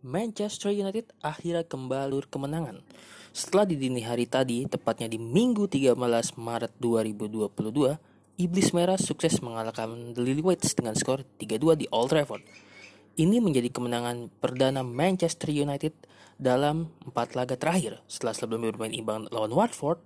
[0.00, 2.80] Manchester United akhirnya kembali kemenangan.
[3.36, 5.92] Setelah di dini hari tadi, tepatnya di Minggu 13
[6.40, 8.00] Maret 2022,
[8.40, 12.40] Iblis Merah sukses mengalahkan The Lilywhites dengan skor 3-2 di Old Trafford.
[13.20, 15.92] Ini menjadi kemenangan perdana Manchester United
[16.40, 20.00] dalam empat laga terakhir setelah sebelumnya bermain imbang lawan Watford,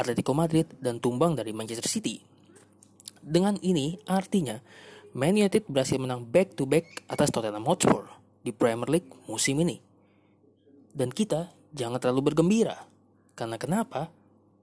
[0.00, 2.24] Atletico Madrid, dan tumbang dari Manchester City.
[3.20, 4.56] Dengan ini artinya
[5.12, 8.17] Man United berhasil menang back-to-back atas Tottenham Hotspur
[8.48, 9.76] di Premier League musim ini.
[10.96, 12.88] Dan kita jangan terlalu bergembira.
[13.36, 14.08] Karena kenapa?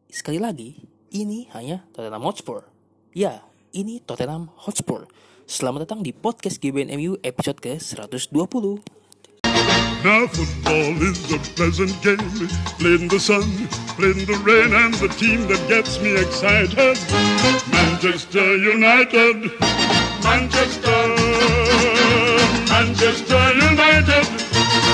[0.09, 0.81] Sekali lagi,
[1.13, 2.65] ini hanya Tottenham Hotspur.
[3.13, 3.45] Ya,
[3.77, 5.05] ini Tottenham Hotspur.
[5.45, 8.81] Selamat datang di podcast GBNMU episode ke-120.
[10.05, 12.21] Now football is a pleasant game,
[12.77, 13.45] played in the sun,
[13.97, 16.93] played in the rain, and the team that gets me excited,
[17.73, 19.49] Manchester United,
[20.21, 21.14] Manchester,
[22.69, 24.27] Manchester United,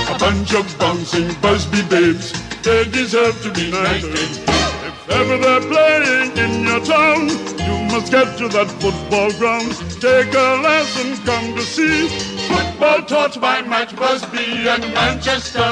[0.10, 2.32] a bunch of bouncing Busby babes,
[2.64, 4.30] they deserve to be knighted.
[4.88, 10.34] If ever they're playing in your town, you must get to that football ground, take
[10.34, 12.08] a lesson, come to see
[12.48, 15.72] football taught by Matt Busby and Manchester.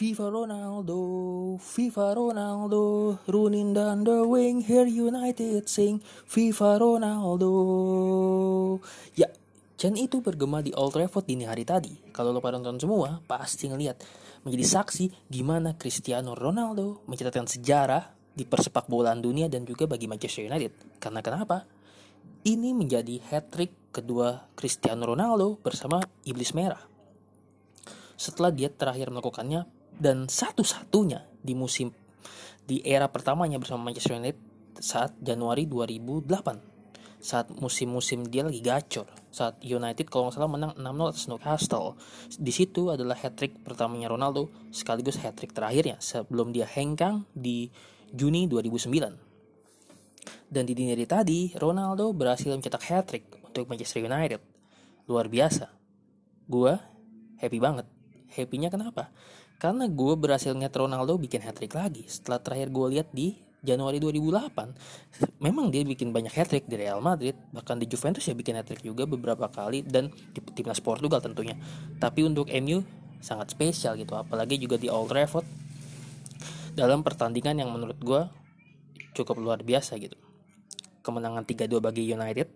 [0.00, 8.80] FIFA Ronaldo, FIFA Ronaldo, running down the wing, here United sing, FIFA Ronaldo.
[9.14, 9.26] Ya,
[9.80, 12.12] Chen itu bergema di Old Trafford dini hari tadi.
[12.12, 13.96] Kalau lo pada nonton semua, pasti ngeliat
[14.44, 20.44] menjadi saksi gimana Cristiano Ronaldo mencatatkan sejarah di persepak bolaan dunia dan juga bagi Manchester
[20.52, 21.00] United.
[21.00, 21.64] Karena kenapa?
[22.44, 26.84] Ini menjadi hat-trick kedua Cristiano Ronaldo bersama Iblis Merah.
[28.20, 29.64] Setelah dia terakhir melakukannya
[29.96, 31.88] dan satu-satunya di musim
[32.68, 34.36] di era pertamanya bersama Manchester United
[34.76, 36.79] saat Januari 2008
[37.20, 39.06] saat musim-musim dia lagi gacor.
[39.30, 41.88] Saat United kalau nggak salah menang 6-0 atas Newcastle.
[42.40, 47.70] Di situ adalah hat trick pertamanya Ronaldo sekaligus hat trick terakhirnya sebelum dia hengkang di
[48.10, 49.30] Juni 2009
[50.50, 54.42] dan di dini hari tadi Ronaldo berhasil mencetak hat trick untuk Manchester United.
[55.06, 55.70] Luar biasa.
[56.50, 56.74] Gua
[57.38, 57.86] happy banget.
[58.34, 59.14] Happynya kenapa?
[59.60, 62.08] Karena gue berhasil ngeliat Ronaldo bikin hat-trick lagi.
[62.08, 67.36] Setelah terakhir gue lihat di Januari 2008 memang dia bikin banyak hat-trick di Real Madrid
[67.52, 71.56] bahkan di Juventus ya bikin hat-trick juga beberapa kali dan di timnas Portugal tentunya.
[72.00, 72.80] Tapi untuk MU
[73.20, 75.44] sangat spesial gitu apalagi juga di Old Trafford.
[76.72, 78.22] Dalam pertandingan yang menurut gue
[79.12, 80.16] cukup luar biasa gitu.
[81.04, 82.48] Kemenangan 3-2 bagi United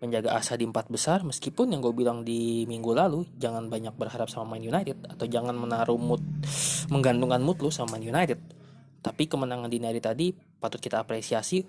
[0.00, 4.32] menjaga asa di empat besar meskipun yang gue bilang di minggu lalu jangan banyak berharap
[4.32, 6.24] sama Man United atau jangan menaruh mood
[6.88, 8.40] menggantungkan mood lu sama Man United
[9.00, 11.64] tapi kemenangan di hari tadi patut kita apresiasi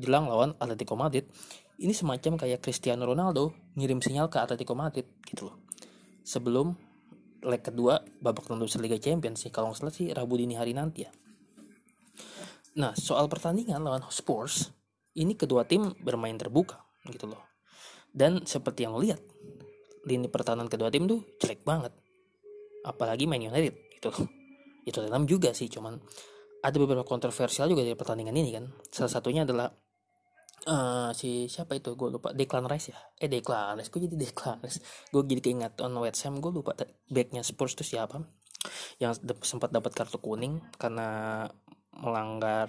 [0.00, 1.26] jelang lawan Atletico Madrid
[1.80, 5.56] ini semacam kayak Cristiano Ronaldo ngirim sinyal ke Atletico Madrid gitu loh
[6.22, 6.74] sebelum
[7.40, 11.04] leg kedua babak tembus Liga Champions sih kalau nggak salah sih Rabu dini hari nanti
[11.08, 11.10] ya
[12.78, 14.70] nah soal pertandingan lawan Spurs
[15.18, 16.78] ini kedua tim bermain terbuka
[17.10, 17.50] gitu loh
[18.10, 19.22] dan seperti yang lihat,
[20.02, 21.94] lini pertahanan kedua tim tuh jelek banget.
[22.82, 24.10] Apalagi Man United gitu.
[24.82, 26.00] Itu dalam juga sih, cuman
[26.60, 28.64] ada beberapa kontroversial juga dari pertandingan ini kan.
[28.92, 29.72] Salah satunya adalah
[30.68, 31.96] uh, si siapa itu?
[31.96, 32.36] Gue lupa.
[32.36, 32.98] Declan Rice ya?
[33.16, 33.88] Eh Declan Rice.
[33.88, 34.80] Gue jadi Declan Rice.
[35.08, 36.38] Gue jadi keinget on West Ham.
[36.44, 36.76] Gue lupa
[37.08, 38.20] backnya Spurs itu siapa.
[39.00, 41.48] Yang sempat dapat kartu kuning karena
[41.96, 42.68] melanggar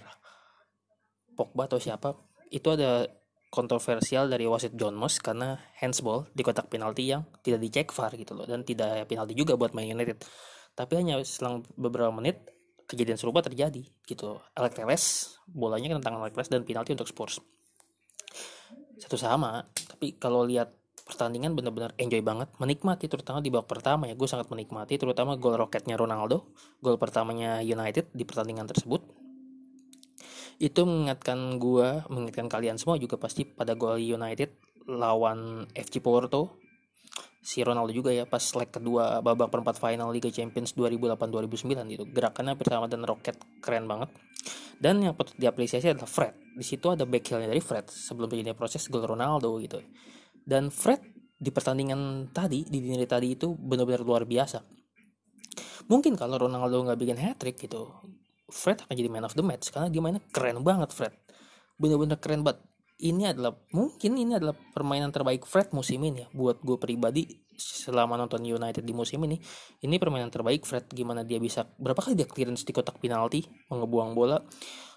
[1.35, 2.15] Pogba atau siapa.
[2.47, 3.07] Itu ada
[3.51, 8.31] kontroversial dari wasit John Moss karena handsball di kotak penalti yang tidak dicek VAR gitu
[8.39, 8.47] loh.
[8.47, 10.23] Dan tidak penalti juga buat Man United.
[10.71, 12.47] Tapi hanya selang beberapa menit
[12.91, 14.43] kejadian serupa terjadi gitu.
[14.59, 14.75] Alex
[15.47, 17.39] bolanya kena tangan Alex dan penalti untuk Spurs.
[18.99, 20.75] Satu sama, tapi kalau lihat
[21.07, 25.55] pertandingan benar-benar enjoy banget, menikmati terutama di babak pertama ya, gue sangat menikmati terutama gol
[25.57, 26.51] roketnya Ronaldo,
[26.83, 29.01] gol pertamanya United di pertandingan tersebut
[30.61, 34.53] itu mengingatkan gue mengingatkan kalian semua juga pasti pada gol United
[34.85, 36.60] lawan FC Porto
[37.41, 42.05] si Ronaldo juga ya pas leg kedua babak perempat final Liga Champions 2008-2009 itu.
[42.07, 44.13] Gerakannya pertama dan roket keren banget.
[44.81, 46.33] Dan yang patut diapresiasi adalah Fred.
[46.57, 49.81] Di situ ada back dari Fred sebelum terjadi proses gol Ronaldo gitu
[50.45, 51.01] dan Fred
[51.41, 54.61] di pertandingan tadi di dini tadi itu benar-benar luar biasa.
[55.89, 57.89] Mungkin kalau Ronaldo nggak bikin hat trick gitu
[58.51, 61.13] Fred akan jadi man of the match karena dia mainnya keren banget Fred.
[61.79, 62.61] Bener-bener keren banget
[63.01, 66.27] ini adalah mungkin ini adalah permainan terbaik Fred musim ini ya.
[66.31, 67.25] Buat gue pribadi
[67.57, 69.37] selama nonton United di musim ini
[69.81, 70.85] ini permainan terbaik Fred.
[70.93, 73.43] Gimana dia bisa berapa kali dia clearance di kotak penalti
[73.73, 74.37] mengebuang bola.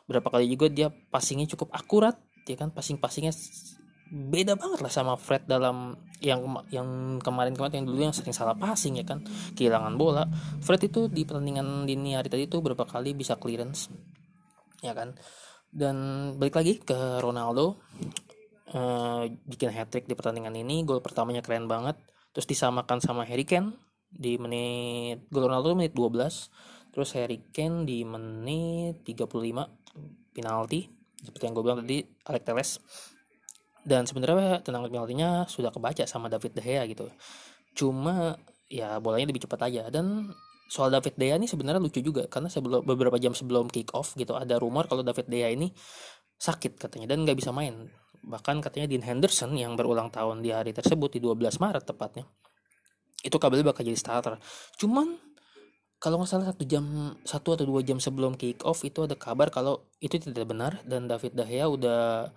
[0.04, 2.70] Berapa kali juga dia passingnya cukup akurat ya kan?
[2.70, 3.32] Passing passingnya
[4.14, 9.00] beda banget lah sama Fred dalam yang yang kemarin-kemarin yang dulu yang sering salah passing
[9.00, 9.24] ya kan?
[9.56, 10.28] Kehilangan bola.
[10.60, 13.88] Fred itu di pertandingan dini hari tadi itu berapa kali bisa clearance
[14.84, 15.16] ya kan
[15.74, 15.96] dan
[16.38, 17.82] balik lagi ke Ronaldo.
[18.74, 20.86] Uh, bikin hat trick di pertandingan ini.
[20.86, 21.98] Gol pertamanya keren banget.
[22.30, 23.74] Terus disamakan sama Harry Kane
[24.14, 29.26] di menit gol Ronaldo menit 12 terus Harry Kane di menit 35
[30.30, 30.86] penalti.
[31.18, 31.98] Seperti yang gue bilang tadi
[32.30, 32.70] Alex Teles
[33.84, 37.10] dan sebenarnya tendangan penaltinya sudah kebaca sama David De Gea gitu.
[37.76, 38.38] Cuma
[38.70, 39.90] ya bolanya lebih cepat aja.
[39.90, 40.30] Dan
[40.74, 44.18] soal David De Gea ini sebenarnya lucu juga karena sebelum beberapa jam sebelum kick off
[44.18, 45.70] gitu ada rumor kalau David De Gea ini
[46.34, 47.86] sakit katanya dan nggak bisa main.
[48.26, 52.26] Bahkan katanya Dean Henderson yang berulang tahun di hari tersebut di 12 Maret tepatnya
[53.22, 54.34] itu kabarnya bakal jadi starter.
[54.76, 55.14] Cuman
[56.02, 56.84] kalau nggak salah satu jam
[57.22, 61.06] satu atau dua jam sebelum kick off itu ada kabar kalau itu tidak benar dan
[61.06, 62.28] David Gea udah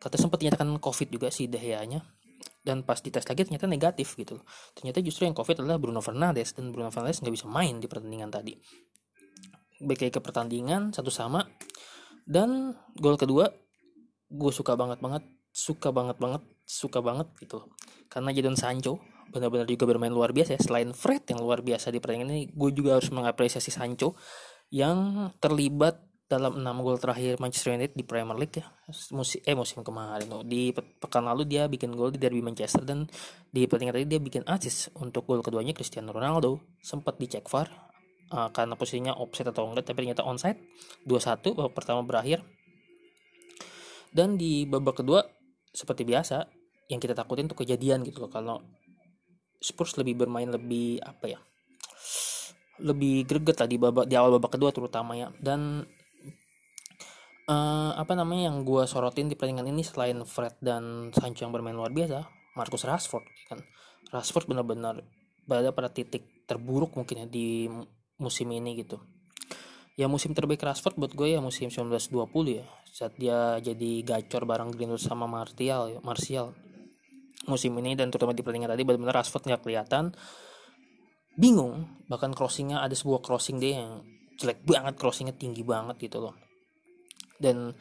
[0.00, 2.02] kata sempat dinyatakan covid juga si Dahya-nya
[2.66, 4.42] dan pas dites lagi ternyata negatif gitu
[4.74, 8.34] ternyata justru yang covid adalah Bruno Fernandes dan Bruno Fernandes nggak bisa main di pertandingan
[8.34, 8.58] tadi.
[9.76, 11.44] Baik ke pertandingan satu sama.
[12.26, 13.46] Dan gol kedua
[14.26, 15.22] gue suka banget banget
[15.54, 17.70] suka banget banget suka banget gitu
[18.10, 18.98] karena Jadon Sancho
[19.30, 20.60] benar-benar juga bermain luar biasa ya.
[20.62, 24.18] selain Fred yang luar biasa di pertandingan ini gue juga harus mengapresiasi Sancho
[24.74, 28.66] yang terlibat dalam enam gol terakhir Manchester United di Premier League ya.
[29.14, 30.26] Musim eh musim kemarin.
[30.34, 30.42] Oh.
[30.42, 33.06] di pekan lalu dia bikin gol di derby Manchester dan
[33.54, 36.58] di pertandingan tadi dia bikin assist untuk gol keduanya Cristiano Ronaldo.
[36.82, 37.70] Sempat dicek VAR
[38.34, 40.58] uh, karena posisinya offset atau enggak tapi ternyata onside.
[41.06, 42.42] 2-1 babak pertama berakhir.
[44.10, 45.22] Dan di babak kedua
[45.70, 46.42] seperti biasa
[46.90, 48.62] yang kita takutin tuh kejadian gitu loh kalau
[49.62, 51.38] Spurs lebih bermain lebih apa ya
[52.80, 55.32] lebih greget lah di babak di awal babak kedua terutama ya.
[55.40, 55.84] Dan
[57.46, 61.74] uh, apa namanya yang gue sorotin di pertandingan ini selain Fred dan Sancho yang bermain
[61.74, 62.26] luar biasa
[62.58, 63.60] Marcus Rashford ya kan?
[64.10, 65.02] Rashford benar-benar
[65.46, 67.70] berada pada titik terburuk mungkin ya di
[68.18, 68.98] musim ini gitu.
[69.96, 74.72] Ya musim terbaik Rashford buat gue ya musim 1920 ya saat dia jadi gacor bareng
[74.72, 76.52] Greenwood sama Martial ya, Martial.
[77.46, 80.04] Musim ini dan terutama di pertandingan tadi benar-benar Rashford nggak kelihatan.
[81.36, 84.00] Bingung bahkan crossingnya ada sebuah crossing dia yang
[84.40, 86.45] jelek banget crossingnya tinggi banget gitu loh
[87.40, 87.76] dan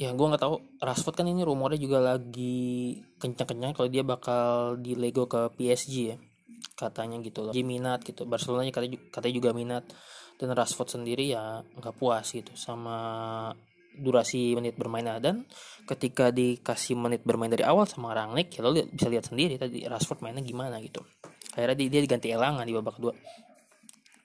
[0.00, 4.96] ya gue nggak tahu Rashford kan ini rumornya juga lagi kencang-kencang kalau dia bakal di
[4.96, 6.16] Lego ke PSG ya.
[6.72, 7.52] Katanya gitu loh.
[7.52, 8.24] Jadi minat gitu.
[8.24, 9.84] Barcelona katanya, katanya juga minat.
[10.40, 12.96] Dan Rashford sendiri ya nggak puas gitu sama
[13.92, 15.04] durasi menit bermain.
[15.20, 15.44] Dan
[15.84, 20.24] ketika dikasih menit bermain dari awal sama Rangnick ya lo bisa lihat sendiri tadi Rashford
[20.24, 21.04] mainnya gimana gitu.
[21.52, 23.12] Akhirnya dia, dia diganti Elanga di babak kedua.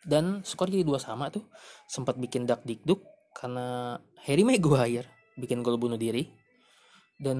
[0.06, 1.52] Dan skor jadi dua sama tuh.
[1.84, 6.24] Sempat bikin dak dikduk karena Harry Maguire bikin gol bunuh diri.
[7.20, 7.40] Dan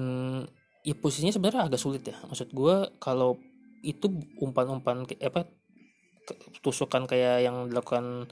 [0.84, 2.20] ya posisinya sebenarnya agak sulit ya.
[2.28, 3.40] Maksud gue kalau
[3.80, 5.48] itu umpan-umpan apa
[6.60, 8.28] tusukan kayak yang dilakukan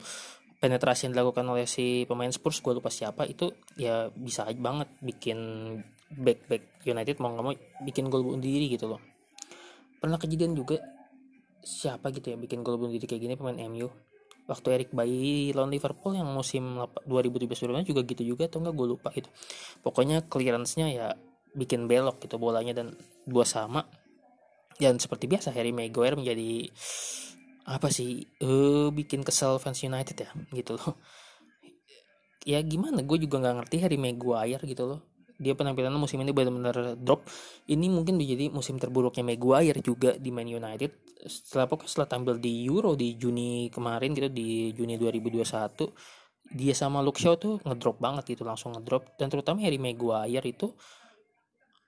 [0.59, 4.89] penetrasi yang dilakukan oleh si pemain Spurs gue lupa siapa itu ya bisa aja banget
[5.03, 5.37] bikin
[6.15, 7.53] back back United mau nggak mau
[7.83, 9.01] bikin gol bunuh diri gitu loh.
[9.99, 10.79] Pernah kejadian juga
[11.65, 13.89] siapa gitu ya bikin gol bunuh diri kayak gini pemain MU
[14.45, 19.09] waktu Eric Bayi lawan Liverpool yang musim 2017 juga gitu juga atau enggak gue lupa
[19.13, 19.29] gitu.
[19.81, 21.07] Pokoknya clearance-nya ya
[21.55, 22.93] bikin belok gitu bolanya dan
[23.25, 23.85] dua sama.
[24.75, 26.69] Dan seperti biasa Harry Maguire menjadi
[27.65, 31.01] apa sih eh bikin kesel fans United ya gitu loh.
[32.45, 36.95] Ya gimana gue juga nggak ngerti Harry Maguire gitu loh dia penampilannya musim ini benar-benar
[36.95, 37.27] drop.
[37.67, 41.19] Ini mungkin menjadi musim terburuknya Maguire juga di Man United.
[41.27, 47.01] Setelah pokoknya setelah tampil di Euro di Juni kemarin gitu di Juni 2021 dia sama
[47.01, 49.17] Luke Shaw tuh ngedrop banget gitu langsung ngedrop.
[49.19, 50.71] Dan terutama Harry Maguire itu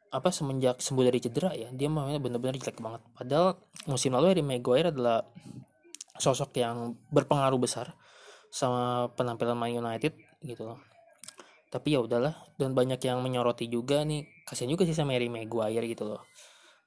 [0.08, 3.02] apa semenjak sembuh dari cedera ya dia mainnya benar-benar jelek banget.
[3.16, 3.56] Padahal
[3.88, 5.24] musim lalu Harry Maguire adalah
[6.18, 7.94] sosok yang berpengaruh besar
[8.52, 10.68] sama penampilan Man United gitu.
[10.68, 10.97] loh
[11.68, 15.84] tapi ya udahlah dan banyak yang menyoroti juga nih kasian juga sih sama Harry Maguire
[15.84, 16.24] gitu loh.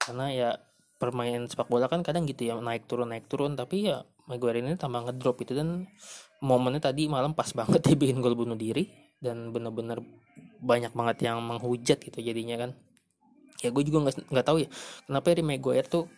[0.00, 0.50] Karena ya
[0.96, 4.76] permainan sepak bola kan kadang gitu ya naik turun naik turun tapi ya Maguire ini
[4.76, 5.88] tambah ngedrop itu dan
[6.40, 8.88] momennya tadi malam pas banget dia bikin gol bunuh diri
[9.20, 10.00] dan bener-bener
[10.60, 12.70] banyak banget yang menghujat gitu jadinya kan.
[13.60, 14.68] Ya gue juga nggak nggak tahu ya
[15.04, 16.08] kenapa Harry Maguire tuh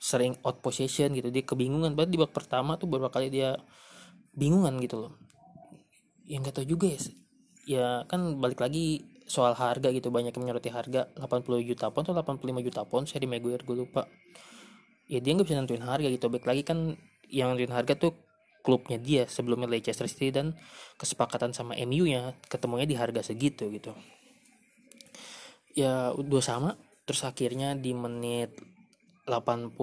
[0.00, 3.60] sering out possession gitu dia kebingungan banget di babak pertama tuh beberapa kali dia
[4.32, 5.12] bingungan gitu loh.
[6.24, 7.00] Yang nggak tahu juga ya
[7.70, 10.10] ya kan balik lagi soal harga gitu.
[10.10, 11.06] Banyak yang menyoroti harga.
[11.14, 14.10] 80 juta pound atau 85 juta pound di Maguire gue lupa.
[15.06, 16.26] Ya dia nggak bisa nentuin harga gitu.
[16.26, 16.98] Baik lagi kan
[17.30, 18.18] yang nentuin harga tuh
[18.60, 20.52] klubnya dia sebelumnya Leicester City dan
[20.98, 23.94] kesepakatan sama MU nya ketemunya di harga segitu gitu.
[25.78, 26.74] Ya dua sama.
[27.06, 28.54] Terus akhirnya di menit
[29.26, 29.78] 81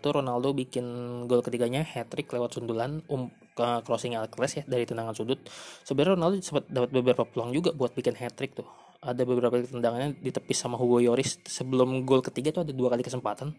[0.00, 0.84] Ronaldo bikin
[1.28, 3.04] gol ketiganya hat trick lewat sundulan.
[3.12, 3.28] Um
[3.58, 5.42] crossing Alcatraz ya dari tendangan sudut.
[5.82, 8.66] Sebenarnya Ronaldo sempat dapat beberapa peluang juga buat bikin hat trick tuh.
[9.02, 13.54] Ada beberapa tendangannya ditepis sama Hugo Lloris sebelum gol ketiga tuh ada dua kali kesempatan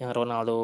[0.00, 0.56] yang Ronaldo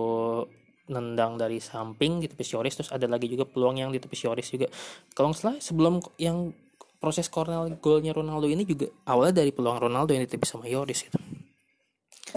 [0.89, 4.73] nendang dari samping ditepis Lloris terus ada lagi juga peluang yang ditepis Lloris juga.
[5.13, 6.53] Kalau nggak salah sebelum yang
[6.99, 11.21] proses corner golnya Ronaldo ini juga awalnya dari peluang Ronaldo yang ditepis sama Lloris gitu.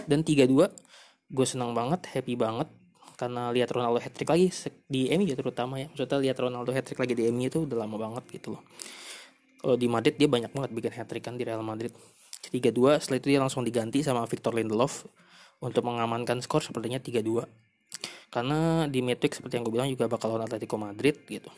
[0.08, 2.68] Dan 3-2 gue senang banget, happy banget
[3.22, 4.50] karena lihat Ronaldo hat trick lagi
[4.90, 5.94] di MU ya terutama ya.
[5.94, 8.66] Maksudnya lihat Ronaldo hat trick lagi di MU itu udah lama banget gitu loh.
[9.62, 11.94] Kalau di Madrid dia banyak banget bikin hat trick kan di Real Madrid.
[12.50, 15.06] 3-2 setelah itu dia langsung diganti sama Victor Lindelof
[15.62, 17.46] untuk mengamankan skor sepertinya 3-2
[18.34, 21.52] karena di midweek seperti yang gue bilang juga bakal lawan Atletico Madrid gitu.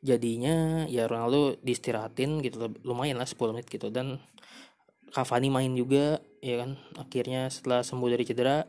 [0.00, 3.90] Jadinya ya Ronaldo diistirahatin gitu lumayan lah 10 menit gitu.
[3.92, 4.22] Dan
[5.10, 6.78] Cavani main juga ya kan.
[6.94, 8.62] Akhirnya setelah sembuh dari cedera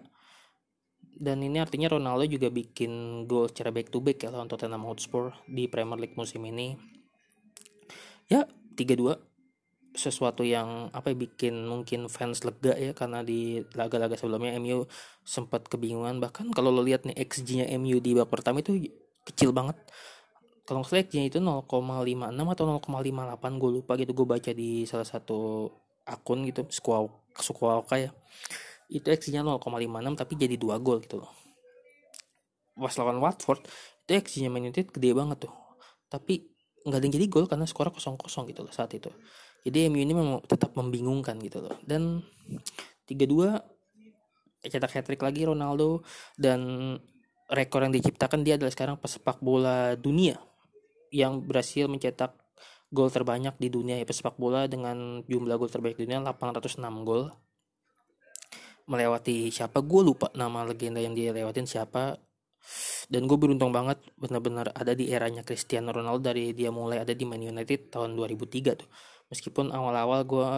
[1.17, 5.33] dan ini artinya Ronaldo juga bikin gol secara back to back ya lawan Tottenham Hotspur
[5.49, 6.77] di Premier League musim ini.
[8.29, 8.45] Ya,
[8.77, 9.17] 3-2
[9.97, 14.85] sesuatu yang apa ya bikin mungkin fans lega ya karena di laga-laga sebelumnya MU
[15.25, 16.21] sempat kebingungan.
[16.21, 18.77] Bahkan kalau lo lihat nih XG-nya MU di babak pertama itu
[19.25, 19.75] kecil banget.
[20.69, 21.73] Kalau nggak salah XG-nya itu 0,56
[22.53, 24.11] atau 0,58 gue lupa gitu.
[24.13, 25.71] Gue baca di salah satu
[26.05, 28.13] akun gitu Squawka ya
[28.87, 31.31] itu XG-nya 0,56 tapi jadi dua gol gitu loh.
[32.77, 33.67] Pas lawan Watford
[34.07, 35.53] itu XG-nya Man United gede banget tuh.
[36.07, 36.47] Tapi
[36.87, 39.11] nggak ada yang jadi gol karena skor kosong kosong gitu loh saat itu.
[39.67, 41.75] Jadi MU ini memang tetap membingungkan gitu loh.
[41.83, 42.23] Dan
[43.11, 43.59] 3-2
[44.63, 46.07] cetak hat trick lagi Ronaldo
[46.39, 46.95] dan
[47.51, 50.39] rekor yang diciptakan dia adalah sekarang pesepak bola dunia
[51.11, 52.35] yang berhasil mencetak
[52.87, 53.99] gol terbanyak di dunia.
[53.99, 57.27] Ya pesepak bola dengan jumlah gol terbanyak di dunia 806 gol
[58.87, 59.83] melewati siapa.
[59.83, 62.17] Gue lupa nama legenda yang dia lewatin siapa.
[63.07, 67.23] Dan gue beruntung banget benar-benar ada di eranya Cristiano Ronaldo dari dia mulai ada di
[67.23, 68.89] Man United tahun 2003 tuh.
[69.31, 70.49] Meskipun awal-awal gue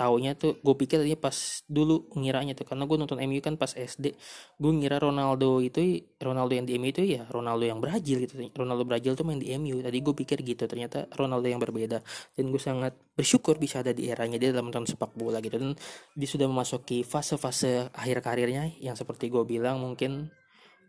[0.00, 1.36] taunya tuh gue pikir tadinya pas
[1.68, 4.16] dulu ngiranya tuh karena gue nonton MU kan pas SD
[4.56, 8.88] gue ngira Ronaldo itu Ronaldo yang di MU itu ya Ronaldo yang Brazil gitu Ronaldo
[8.88, 11.98] Brazil tuh main di MU tadi gue pikir gitu ternyata Ronaldo yang berbeda.
[12.38, 15.58] Dan gue sangat bersyukur bisa ada di eranya dia dalam nonton sepak bola gitu.
[15.58, 15.74] Dan
[16.14, 20.30] dia sudah memasuki fase-fase akhir karirnya yang seperti gue bilang mungkin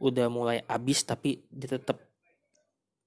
[0.02, 2.11] udah mulai abis tapi dia tetap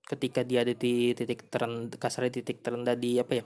[0.04, 3.44] ketika dia ada di titik terendah kasarnya titik terendah di apa ya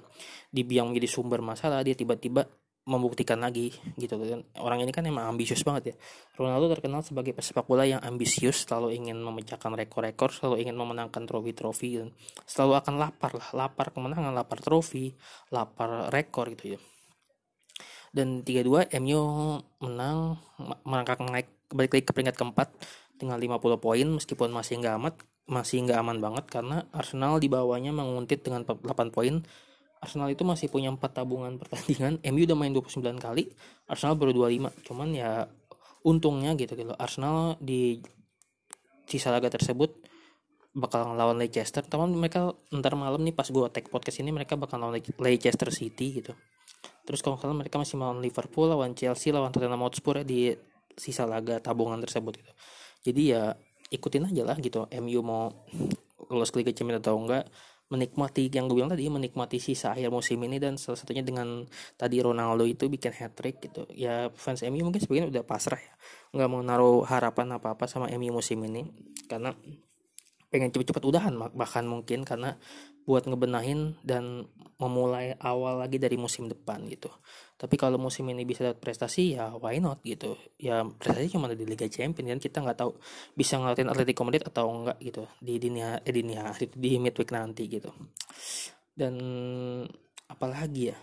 [0.50, 2.46] di biang menjadi sumber masalah dia tiba-tiba
[2.88, 3.68] membuktikan lagi
[4.00, 4.16] gitu.
[4.16, 5.94] Kan orang ini kan emang ambisius banget ya.
[6.40, 12.00] Ronaldo terkenal sebagai pesepak bola yang ambisius selalu ingin memecahkan rekor-rekor selalu ingin memenangkan trofi-trofi
[12.00, 12.08] dan
[12.48, 13.48] selalu akan lapar lah.
[13.52, 15.12] Lapar kemenangan lapar trofi
[15.52, 16.80] lapar rekor gitu ya.
[18.08, 19.20] Dan 3-2 MU
[19.84, 20.40] menang
[20.88, 22.72] merangkak naik balik lagi ke peringkat keempat
[23.20, 25.14] dengan 50 poin meskipun masih nggak amat
[25.48, 29.40] masih nggak aman banget karena Arsenal di bawahnya menguntit dengan 8 poin.
[29.98, 32.20] Arsenal itu masih punya 4 tabungan pertandingan.
[32.30, 33.50] MU udah main 29 kali,
[33.88, 34.86] Arsenal baru 25.
[34.86, 35.48] Cuman ya
[36.04, 36.92] untungnya gitu gitu.
[36.94, 37.98] Arsenal di
[39.08, 40.04] sisa laga tersebut
[40.76, 41.82] bakal lawan Leicester.
[41.82, 46.22] Teman mereka ntar malam nih pas gue tag podcast ini mereka bakal lawan Leicester City
[46.22, 46.36] gitu.
[47.08, 50.52] Terus kalau kalian mereka masih lawan Liverpool, lawan Chelsea, lawan Tottenham Hotspur ya di
[50.92, 52.52] sisa laga tabungan tersebut gitu.
[53.08, 53.56] Jadi ya
[53.88, 54.88] ikutin aja lah gitu.
[55.00, 55.52] MU mau
[56.28, 57.48] lolos ke Liga Champions atau enggak
[57.88, 61.64] menikmati yang gue bilang tadi menikmati sisa akhir musim ini dan salah satunya dengan
[61.96, 63.88] tadi Ronaldo itu bikin hat trick gitu.
[63.96, 65.94] Ya fans MU mungkin sebagian udah pasrah ya.
[66.36, 68.84] Nggak mau naruh harapan apa apa sama MU musim ini.
[69.24, 69.56] Karena
[70.48, 72.56] pengen cepet-cepet udahan bahkan mungkin karena
[73.08, 74.44] buat ngebenahin dan
[74.76, 77.08] memulai awal lagi dari musim depan gitu.
[77.56, 80.36] Tapi kalau musim ini bisa dapat prestasi ya why not gitu.
[80.60, 82.92] Ya prestasi cuma ada di Liga Champions kan kita nggak tahu
[83.32, 87.64] bisa ngelatin Atletico Madrid atau enggak gitu di dini eh, dini hari di midweek nanti
[87.64, 87.88] gitu.
[88.92, 89.14] Dan
[90.28, 90.96] apalagi ya?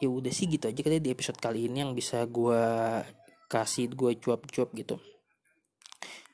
[0.00, 2.64] Ya udah sih gitu aja kali di episode kali ini yang bisa gue
[3.46, 4.96] kasih gue cuap-cuap gitu.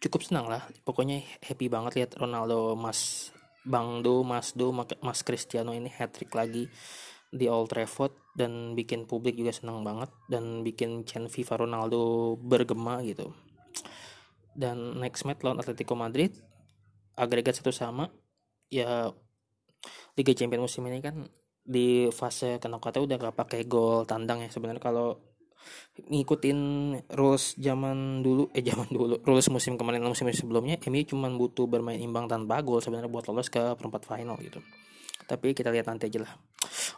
[0.03, 3.31] Cukup senang lah, pokoknya happy banget lihat Ronaldo Mas
[3.63, 6.67] Bang Do, Mas Do, Mas Cristiano ini hat trick lagi
[7.33, 13.01] di Old Trafford dan bikin publik juga senang banget dan bikin chant FIFA Ronaldo bergema
[13.07, 13.31] gitu.
[14.53, 16.35] Dan next match lawan Atletico Madrid
[17.17, 18.11] agregat satu sama
[18.69, 19.09] ya
[20.19, 21.25] Liga Champions musim ini kan
[21.63, 25.32] di fase knockout udah gak pakai gol tandang ya sebenarnya kalau
[26.09, 26.59] ngikutin
[27.13, 32.01] rules zaman dulu eh zaman dulu rules musim kemarin musim sebelumnya MU cuma butuh bermain
[32.01, 34.61] imbang tanpa gol sebenarnya buat lolos ke perempat final gitu
[35.23, 36.33] Tapi kita lihat nanti aja lah.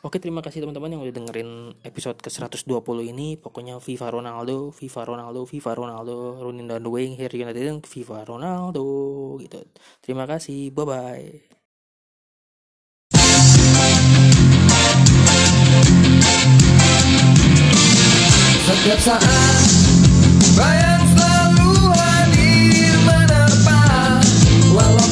[0.00, 2.66] Oke, terima kasih teman-teman yang udah dengerin episode ke 120
[3.04, 3.36] ini.
[3.36, 8.84] Pokoknya Viva Ronaldo, Viva Ronaldo, Viva Ronaldo, running down the wing here United, Viva Ronaldo
[9.44, 9.60] gitu.
[10.00, 10.72] Terima kasih.
[10.72, 11.63] Bye bye.
[18.64, 19.60] Setiap saat
[20.56, 23.84] Bayang selalu hadir menerpa
[24.72, 25.04] Walau